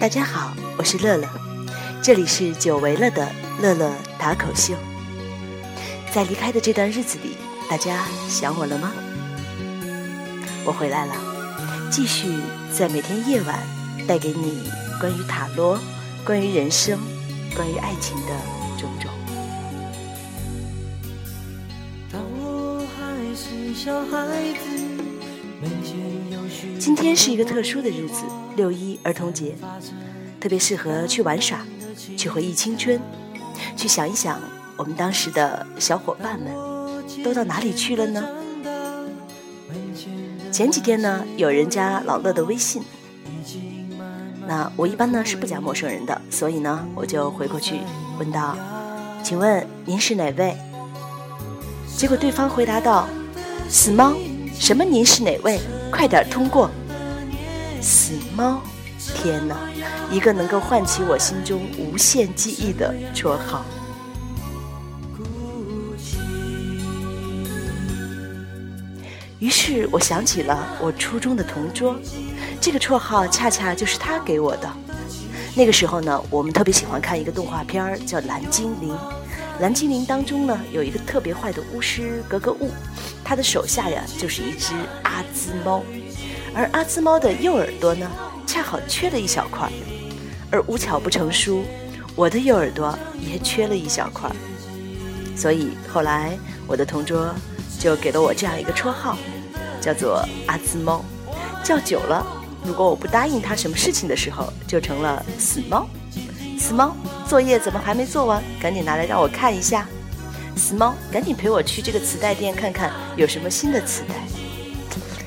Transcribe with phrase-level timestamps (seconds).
[0.00, 1.28] 大家好，我是乐乐，
[2.02, 3.30] 这里是久违了的
[3.60, 4.72] 乐乐打口秀。
[6.10, 7.36] 在离开的这段日子里，
[7.68, 8.94] 大家想我了吗？
[10.64, 11.14] 我回来了，
[11.90, 12.34] 继续
[12.72, 13.62] 在每天夜晚
[14.08, 15.78] 带给你关于塔罗、
[16.24, 16.98] 关于人生、
[17.54, 18.32] 关于爱情的
[18.78, 19.10] 种种。
[22.10, 24.16] 当我还是小孩
[24.54, 24.64] 子
[26.78, 28.22] 今天是一个特殊的日子，
[28.56, 29.54] 六一儿童节，
[30.40, 31.58] 特别适合去玩耍，
[32.16, 33.00] 去回忆青春，
[33.76, 34.40] 去想一想
[34.76, 36.52] 我们当时的小伙伴们
[37.22, 38.28] 都到哪里去了呢？
[40.50, 42.82] 前几天呢，有人加老乐的微信，
[44.46, 47.80] 那我一般呢是不加陌生人的，所以呢我就回过去
[48.18, 48.56] 问道
[49.22, 50.56] ：“请问您是哪位？”
[51.96, 53.06] 结果对方回答道
[53.68, 54.14] ：“死猫，
[54.54, 55.60] 什么您是哪位？
[55.90, 56.70] 快点通过。”
[57.80, 58.60] 死猫，
[59.14, 59.56] 天哪，
[60.10, 63.64] 一个能够唤起我心中无限记忆的绰号。
[69.38, 71.96] 于是我想起了我初中的同桌，
[72.60, 74.70] 这个绰号恰恰就是他给我的。
[75.56, 78.90] 那个时候呢，我们特别喜欢看一个动画片儿，叫《蓝精灵》。
[79.62, 82.70] 《蓝精灵》当中呢，有一个特别坏的巫师格格巫，
[83.24, 85.82] 他的手下呀就是一只阿兹猫，
[86.54, 88.10] 而阿兹猫的右耳朵呢，
[88.46, 89.70] 恰好缺了一小块。
[90.50, 91.64] 而无巧不成书，
[92.14, 94.30] 我的右耳朵也缺了一小块，
[95.36, 97.34] 所以后来我的同桌。
[97.78, 99.16] 就给了我这样一个绰号，
[99.80, 101.02] 叫做阿兹猫。
[101.64, 102.26] 叫久了，
[102.62, 105.88] 如果我不答应他什么事情的时候，就成了死猫。
[106.58, 106.94] 死猫，
[107.26, 108.44] 作业怎么还没做完？
[108.60, 109.88] 赶紧拿来让我看一下。
[110.56, 114.14] 死猫，赶紧陪我去这个磁带店看看有什么新的磁带。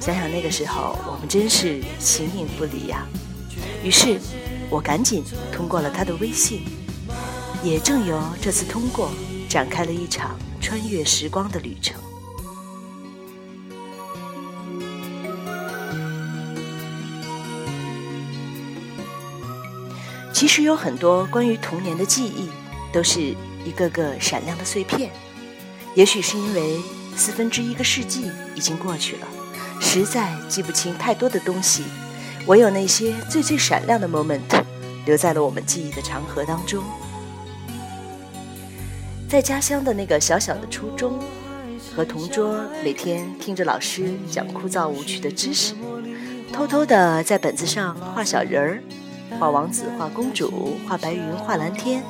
[0.00, 3.06] 想想那个时候，我们真是形影不离呀。
[3.82, 4.20] 于是，
[4.70, 6.62] 我赶紧通过了他的微信。
[7.64, 9.10] 也正由这次通过，
[9.48, 11.96] 展开了一场穿越时光的旅程。
[20.32, 22.48] 其实有很多关于童年的记忆，
[22.92, 23.34] 都是
[23.64, 25.10] 一个个闪亮的碎片。
[25.94, 26.78] 也许是因为
[27.16, 29.26] 四分之一个世纪已经过去了，
[29.80, 31.84] 实在记不清太多的东西，
[32.46, 34.40] 唯有那些最最闪亮的 moment
[35.04, 36.82] 留在了我们记忆的长河当中。
[39.28, 41.18] 在家乡的那个小小的初中，
[41.94, 45.74] 和同桌每天听着老师讲枯燥无趣的知识，
[46.52, 48.82] 偷偷的在本子上画小人儿。
[49.40, 52.00] 画王子，画公主，画白云，画蓝天，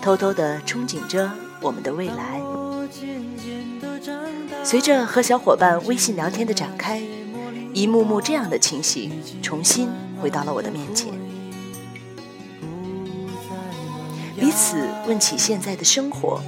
[0.00, 1.28] 偷偷的憧憬着
[1.60, 2.59] 我们的未来。
[4.62, 7.02] 随着和小伙伴微信聊天的展开，
[7.72, 9.10] 一幕幕这样的情形
[9.42, 9.88] 重新
[10.20, 11.12] 回到了我的面前。
[14.38, 16.40] 彼此问起现在的生活，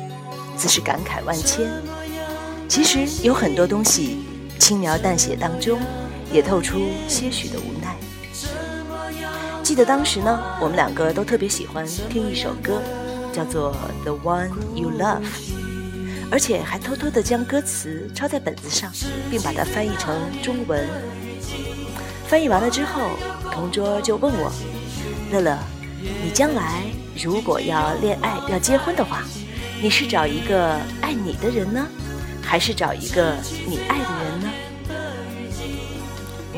[0.57, 1.71] 自是感慨万千。
[2.69, 4.19] 其实有很多东西，
[4.59, 5.79] 轻描淡写当中，
[6.33, 7.97] 也透出些许的无奈。
[9.63, 12.83] 记得当时呢，我们两个都特别喜欢听一首歌，
[13.33, 13.75] 叫做
[14.05, 15.23] 《The One You Love》，
[16.33, 18.91] 而且还偷偷的将歌词抄在本子上，
[19.31, 20.89] 并把它翻译成中文。
[22.27, 23.11] 翻译完了之后，
[23.53, 24.51] 同桌就问我
[25.31, 25.59] ：“乐乐，
[26.01, 26.85] 你将来
[27.23, 29.25] 如果要恋爱、要结婚的话，
[29.83, 30.73] 你是找一个
[31.03, 31.87] 爱你的人呢，
[32.41, 34.51] 还是找一个你爱的人呢？”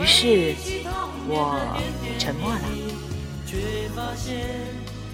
[0.00, 0.54] 于是，
[1.26, 1.58] 我
[2.16, 2.60] 沉默了。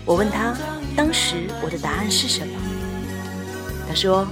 [0.04, 0.54] 我问他，
[0.94, 2.60] 当时我的答案是什么？
[3.88, 4.28] 他说：“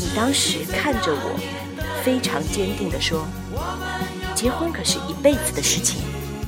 [0.00, 1.38] 你当时看着我，
[2.02, 3.26] 非常坚定地说，
[4.34, 6.00] 结婚可是一辈子的事情，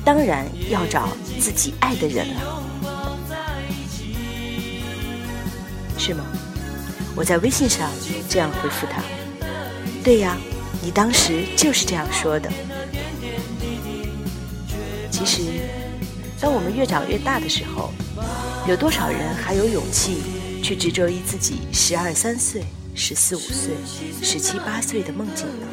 [0.03, 1.09] 当然要找
[1.39, 2.63] 自己爱的人了，
[5.99, 6.25] 是吗？”
[7.15, 7.91] 我在微信上
[8.27, 9.03] 这样回复他
[10.03, 10.35] ：“对呀，
[10.81, 12.51] 你当时就是这样说的。”
[15.11, 15.41] 其实。
[16.41, 17.93] 当我们越长越大的时候，
[18.67, 20.17] 有多少人还有勇气
[20.61, 22.65] 去执着于自己十二三岁、
[22.95, 23.73] 十四五岁、
[24.21, 25.67] 十七八岁的梦境呢？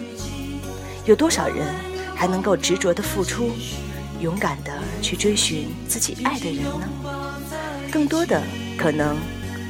[1.06, 1.66] 有多少人
[2.14, 3.50] 还能够执着的付出，
[4.20, 4.72] 勇敢的
[5.02, 6.88] 去追寻自己爱的人呢？
[7.90, 8.42] 更多的
[8.78, 9.16] 可能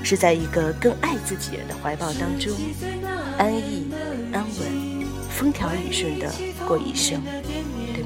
[0.05, 2.53] 是在一个更爱自己的怀抱当中，
[3.37, 3.89] 安逸、
[4.33, 6.33] 安稳、风调雨顺的
[6.67, 7.21] 过一生，
[7.93, 8.05] 对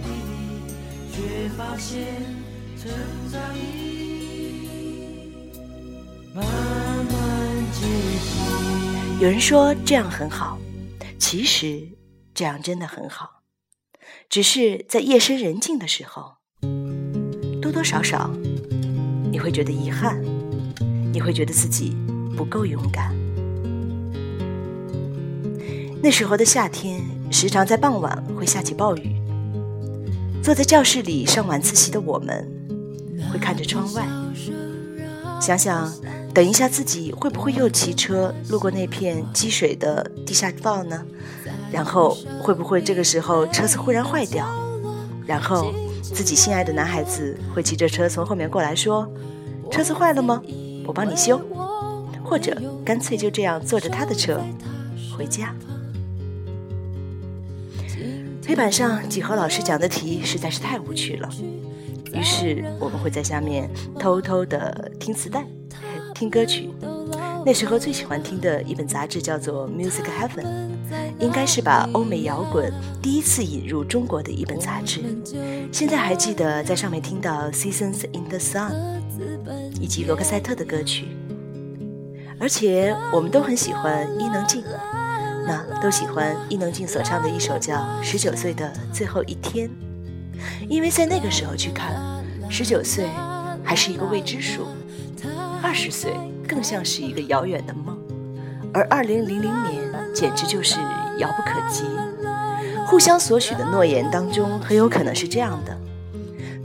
[6.35, 6.43] 吗？
[9.20, 10.58] 有人说这样很好，
[11.19, 11.88] 其实
[12.34, 13.43] 这样真的很好，
[14.28, 16.34] 只是在夜深人静的时候，
[17.62, 18.28] 多多少少
[19.31, 20.20] 你会觉得遗憾，
[21.12, 21.96] 你会觉得自己
[22.37, 23.14] 不够勇敢。
[26.02, 27.00] 那时候的夏天，
[27.31, 29.17] 时常在傍晚会下起暴雨。
[30.43, 32.46] 坐在教室里上晚自习的我们，
[33.32, 34.06] 会看着窗外，
[35.40, 35.90] 想想
[36.34, 41.06] 等一下自己会不会又骑车路过那片积水的地下道呢？
[41.70, 44.44] 然后会不会这个时候车子忽然坏掉？
[45.25, 45.72] 然后
[46.02, 49.08] 自己心爱的男孩子会骑着车从后面过来说
[49.70, 50.42] ：“车子坏了吗？
[50.84, 51.40] 我帮你修。”
[52.25, 54.40] 或者干脆就这样坐着他的车
[55.16, 55.54] 回家。
[58.46, 61.28] 黑板上几何老师讲的题实在是太无趣了，
[62.12, 65.46] 于是我们会在下面偷偷的听磁带、
[66.14, 66.70] 听歌曲。
[67.44, 70.44] 那时候最喜欢听的一本杂志叫做《Music Heaven》，
[71.19, 72.72] 应该是把欧美摇滚
[73.02, 75.02] 第一次引入中国的一本杂志。
[75.70, 78.70] 现在还记得在上面听到《Seasons in the Sun》
[79.81, 81.08] 以及罗克赛特的歌曲，
[82.38, 84.64] 而且我们都很喜欢伊能静。
[85.46, 89.69] 那都喜欢伊能静所唱的一首叫《十九岁的最后一天》，
[90.67, 91.94] 因为在那个时候去看，
[92.49, 93.06] 十九岁
[93.62, 94.67] 还是一个未知数，
[95.64, 96.12] 二十岁
[96.46, 97.99] 更像是一个遥远的梦，
[98.75, 99.82] 而二零零零年
[100.14, 100.78] 简直就是
[101.19, 101.84] 遥不可及。
[102.87, 105.75] 互相所许的诺言当中，很有可能是这样的：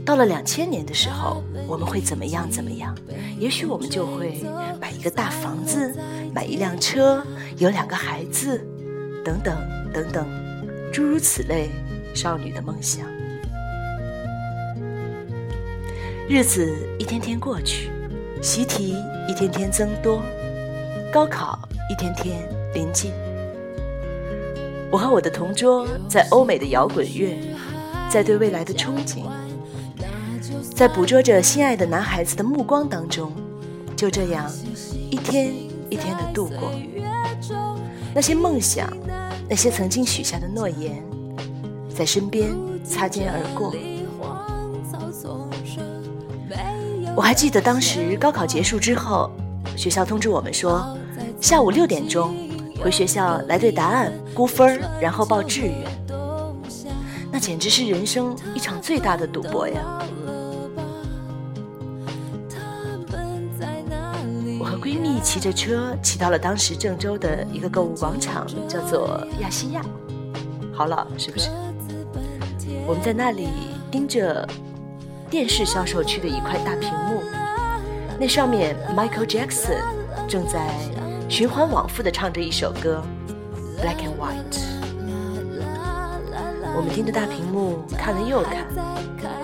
[0.04, 2.94] 到了两千年的时候，我们会怎么样怎么样？
[3.38, 4.44] 也许我们就会
[4.78, 5.96] 买一个大房子，
[6.34, 7.24] 买一辆车，
[7.56, 8.62] 有两个孩子。
[9.24, 9.56] 等等
[9.94, 10.26] 等等，
[10.92, 11.70] 诸如此类，
[12.14, 13.06] 少女的梦想。
[16.28, 17.90] 日子一天天过去，
[18.42, 18.96] 习题
[19.28, 20.22] 一天天增多，
[21.12, 21.58] 高考
[21.90, 22.38] 一天天
[22.74, 23.12] 临近。
[24.90, 27.36] 我和我的同桌在欧美的摇滚乐，
[28.08, 29.24] 在对未来的憧憬，
[30.74, 33.30] 在捕捉着心爱的男孩子的目光当中，
[33.94, 34.50] 就这样
[35.10, 35.52] 一天
[35.90, 36.72] 一天的度过。
[38.14, 38.92] 那些梦想。
[39.52, 41.02] 那些曾经许下的诺言，
[41.92, 42.52] 在身边
[42.84, 43.74] 擦肩而过。
[47.16, 49.30] 我还记得当时高考结束之后，
[49.76, 50.96] 学校通知我们说，
[51.40, 52.34] 下午六点钟
[52.82, 55.74] 回学校来对答案估分然后报志愿。
[57.30, 59.98] 那简直是人生一场最大的赌博呀！
[64.58, 69.82] 我和闺蜜骑着车骑到了当时郑州的一个购物广场，叫做亚细亚，
[70.72, 71.50] 好老是不是？
[72.86, 73.48] 我们在那里
[73.90, 74.46] 盯着
[75.30, 77.22] 电视销售区的一块大屏幕，
[78.18, 79.78] 那上面 Michael Jackson
[80.28, 80.68] 正在
[81.28, 83.00] 循环往复的唱着一首歌
[83.80, 84.58] 《Black and White》。
[86.76, 88.66] 我们盯着大屏幕看了又看，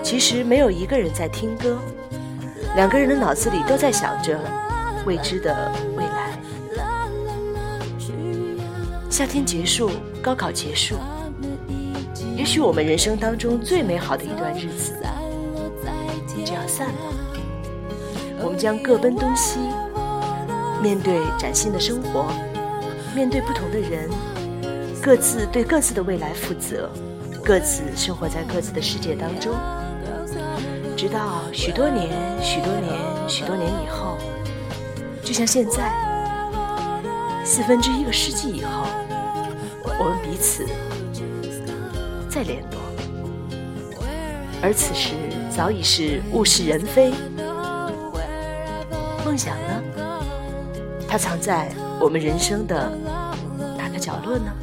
[0.03, 1.77] 其实没有一个人在听歌，
[2.75, 4.37] 两个人的脑子里都在想着。
[5.05, 6.37] 未知的未来，
[9.09, 9.89] 夏天结束，
[10.21, 10.95] 高考结束，
[12.35, 15.01] 也许我们人生当中最美好的一段日子
[16.47, 17.13] 就要散了。
[18.41, 19.59] 我们将各奔东西，
[20.81, 22.31] 面对崭新的生活，
[23.13, 24.09] 面对不同的人，
[25.01, 26.89] 各自对各自的未来负责，
[27.43, 29.53] 各自生活在各自的世界当中，
[30.95, 32.07] 直到许多年、
[32.41, 32.93] 许多年、
[33.27, 34.17] 许多年以后。
[35.21, 35.91] 就像现在，
[37.43, 38.85] 四分之一个世纪以后，
[39.99, 40.65] 我们彼此
[42.29, 42.76] 再联络，
[44.61, 45.13] 而此时
[45.49, 47.13] 早已是物是人非。
[49.25, 49.83] 梦想呢？
[51.07, 52.91] 它藏在我们人生的
[53.77, 54.53] 哪个角落呢？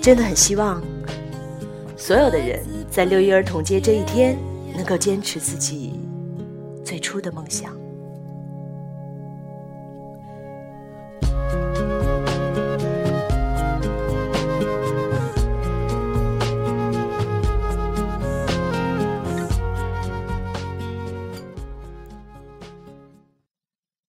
[0.00, 0.82] 真的很希望。
[1.96, 4.38] 所有的人在六一儿童节这一天，
[4.74, 6.00] 能够坚持自己
[6.82, 7.76] 最初的梦想。